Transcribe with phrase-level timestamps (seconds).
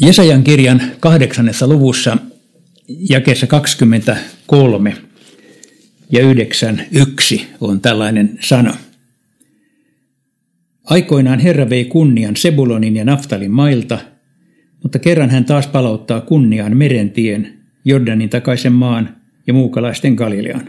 [0.00, 2.16] Jesajan kirjan kahdeksannessa luvussa
[3.10, 4.96] jakeessa 23
[6.12, 8.76] ja 9.1 on tällainen sana.
[10.84, 13.98] Aikoinaan Herra vei kunnian Sebulonin ja Naftalin mailta,
[14.82, 19.16] mutta kerran hän taas palauttaa kunniaan merentien, Jordanin takaisen maan
[19.46, 20.68] ja muukalaisten Galilean.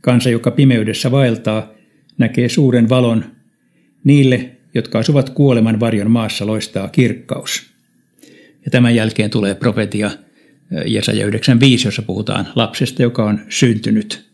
[0.00, 1.72] Kansa, joka pimeydessä vaeltaa,
[2.18, 3.24] näkee suuren valon.
[4.04, 7.75] Niille, jotka asuvat kuoleman varjon maassa, loistaa kirkkaus.
[8.66, 10.10] Ja tämän jälkeen tulee profetia
[10.86, 14.26] Jesaja 95, jossa puhutaan lapsesta, joka on syntynyt,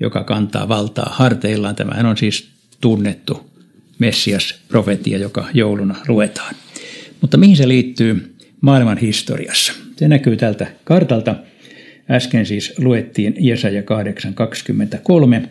[0.00, 1.74] joka kantaa valtaa harteillaan.
[1.74, 2.48] Tämähän on siis
[2.80, 3.50] tunnettu
[3.98, 6.54] Messias-profetia, joka jouluna luetaan.
[7.20, 9.72] Mutta mihin se liittyy maailman historiassa?
[9.96, 11.34] Se näkyy tältä kartalta.
[12.10, 13.82] Äsken siis luettiin Jesaja
[15.42, 15.48] 8.23,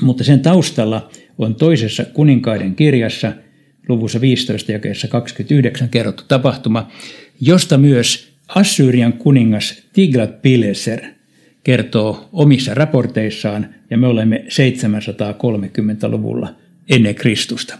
[0.00, 3.32] mutta sen taustalla on toisessa kuninkaiden kirjassa
[3.88, 6.90] luvussa 15 jakeessa 29 kerrottu tapahtuma,
[7.40, 11.00] josta myös Assyrian kuningas Tiglat-Pileser
[11.64, 16.54] kertoo omissa raporteissaan, ja me olemme 730-luvulla
[16.90, 17.78] ennen Kristusta.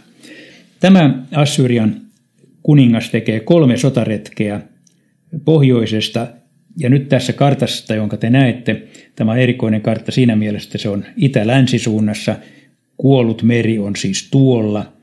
[0.79, 2.01] Tämä Assyrian
[2.63, 4.61] kuningas tekee kolme sotaretkeä
[5.45, 6.27] pohjoisesta,
[6.77, 8.83] ja nyt tässä kartassa, jonka te näette,
[9.15, 12.35] tämä on erikoinen kartta siinä mielessä, että se on itä-länsisuunnassa,
[12.97, 14.93] kuollut meri on siis tuolla,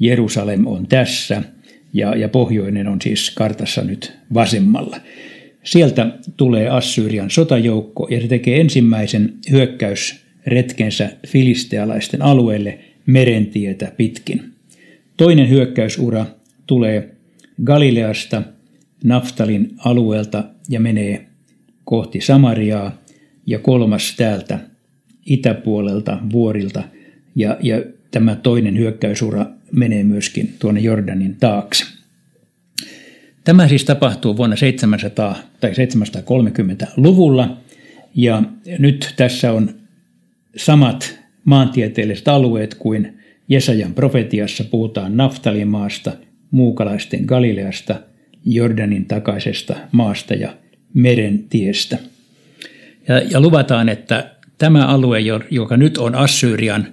[0.00, 1.42] Jerusalem on tässä,
[1.92, 4.96] ja, ja pohjoinen on siis kartassa nyt vasemmalla.
[5.64, 14.52] Sieltä tulee Assyrian sotajoukko ja se tekee ensimmäisen hyökkäysretkensä filistealaisten alueelle merentietä pitkin.
[15.16, 16.26] Toinen hyökkäysura
[16.66, 17.14] tulee
[17.64, 18.42] Galileasta,
[19.04, 21.26] Naftalin alueelta ja menee
[21.84, 22.98] kohti Samariaa
[23.46, 24.58] ja kolmas täältä
[25.26, 26.82] itäpuolelta vuorilta
[27.34, 31.84] ja, ja tämä toinen hyökkäysura menee myöskin tuonne Jordanin taakse.
[33.44, 37.56] Tämä siis tapahtuu vuonna 700 tai 730-luvulla
[38.14, 38.42] ja
[38.78, 39.74] nyt tässä on
[40.56, 46.12] samat maantieteelliset alueet kuin Jesajan profetiassa puhutaan Naftalin maasta,
[46.50, 48.00] muukalaisten Galileasta,
[48.44, 50.56] Jordanin takaisesta maasta ja
[50.94, 51.98] merentiestä.
[53.08, 55.20] Ja, ja luvataan, että tämä alue,
[55.50, 56.86] joka nyt on Assyrian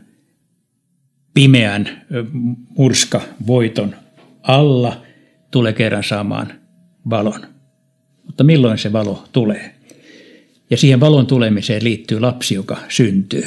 [1.35, 2.01] pimeän
[2.78, 3.96] murska voiton
[4.44, 5.01] alla,
[5.51, 6.53] tulee kerran saamaan
[7.09, 7.41] valon.
[8.25, 9.75] Mutta milloin se valo tulee?
[10.69, 13.45] Ja siihen valon tulemiseen liittyy lapsi, joka syntyy.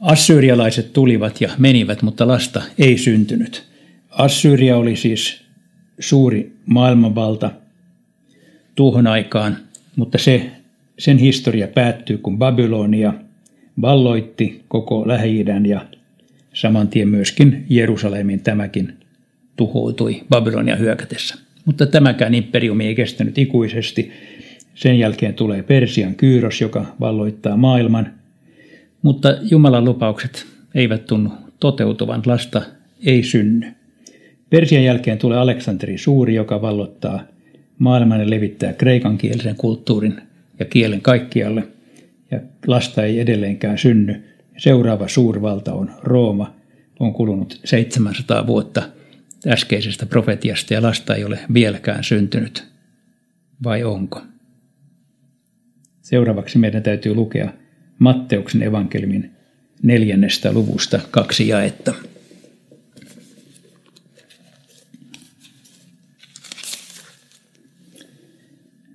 [0.00, 3.64] Assyrialaiset tulivat ja menivät, mutta lasta ei syntynyt.
[4.10, 5.40] Assyria oli siis
[5.98, 7.50] suuri maailmanvalta
[8.74, 9.56] tuohon aikaan,
[9.96, 10.50] mutta se,
[10.98, 13.14] sen historia päättyy, kun Babylonia
[13.82, 15.86] valloitti koko lähi ja
[16.54, 18.92] saman tien myöskin Jerusalemin tämäkin
[19.56, 21.34] tuhoutui Babylonia hyökätessä.
[21.64, 24.12] Mutta tämäkään imperiumi ei kestänyt ikuisesti.
[24.74, 28.10] Sen jälkeen tulee Persian Kyyros, joka valloittaa maailman–
[29.04, 32.62] mutta Jumalan lupaukset eivät tunnu toteutuvan, lasta
[33.06, 33.72] ei synny.
[34.50, 37.20] Persian jälkeen tulee Aleksanteri Suuri, joka vallottaa
[37.78, 40.14] maailman ja levittää kreikan kielisen kulttuurin
[40.58, 41.62] ja kielen kaikkialle,
[42.30, 44.22] ja lasta ei edelleenkään synny.
[44.56, 46.54] Seuraava suurvalta on Rooma,
[47.00, 48.82] on kulunut 700 vuotta
[49.46, 52.64] äskeisestä profetiasta ja lasta ei ole vieläkään syntynyt.
[53.64, 54.22] Vai onko?
[56.02, 57.52] Seuraavaksi meidän täytyy lukea
[57.98, 59.30] Matteuksen evankeliumin
[59.82, 61.94] neljännestä luvusta kaksi jaetta.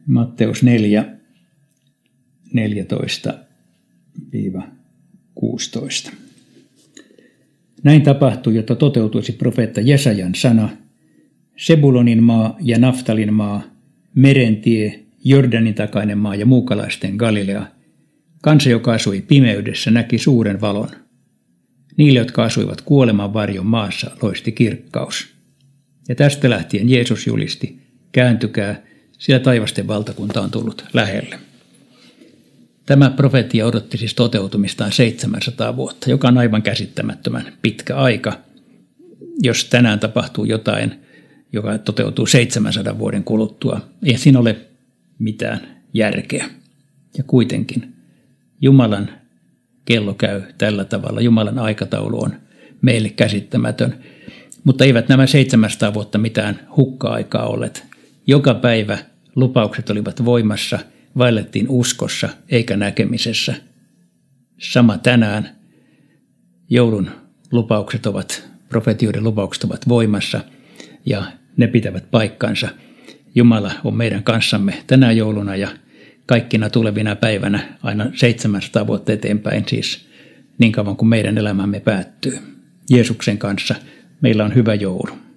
[0.08, 1.06] Matteus 4,
[5.44, 6.12] 14-16.
[7.84, 10.70] Näin tapahtui, jotta toteutuisi profeetta Jesajan sana,
[11.58, 13.64] Sebulonin maa ja Naftalin maa,
[14.16, 17.66] merentie, Jordanin takainen maa ja muukalaisten Galilea–
[18.42, 20.90] Kansa, joka asui pimeydessä, näki suuren valon.
[21.98, 25.28] Niille, jotka asuivat kuoleman varjon maassa, loisti kirkkaus.
[26.10, 27.80] Ja tästä lähtien Jeesus julisti,
[28.12, 28.84] kääntykää,
[29.18, 31.40] sillä taivasten valtakunta on tullut lähelle.
[32.90, 38.34] Tämä profetia odotti siis toteutumistaan 700 vuotta, joka on aivan käsittämättömän pitkä aika.
[39.44, 41.00] Jos tänään tapahtuu jotain,
[41.54, 44.56] joka toteutuu 700 vuoden kuluttua, ei siinä ole
[45.20, 45.60] mitään
[45.94, 46.50] järkeä.
[47.18, 47.94] Ja kuitenkin
[48.62, 49.10] Jumalan
[49.86, 52.34] kello käy tällä tavalla, Jumalan aikataulu on
[52.82, 53.96] meille käsittämätön.
[54.64, 57.86] Mutta eivät nämä 700 vuotta mitään hukka-aikaa olleet.
[58.28, 58.98] Joka päivä
[59.36, 60.80] lupaukset olivat voimassa,
[61.18, 63.56] vaellettiin uskossa eikä näkemisessä.
[64.58, 65.56] Sama tänään
[66.70, 67.10] joulun
[67.52, 70.42] lupaukset ovat, profetioiden lupaukset ovat voimassa
[71.06, 71.24] ja
[71.58, 72.70] ne pitävät paikkansa.
[73.36, 75.68] Jumala on meidän kanssamme tänä jouluna ja
[76.26, 80.10] kaikkina tulevina päivänä aina 700 vuotta eteenpäin, siis
[80.58, 82.40] niin kauan kuin meidän elämämme päättyy.
[82.90, 83.76] Jeesuksen kanssa
[84.22, 85.29] meillä on hyvä joulu.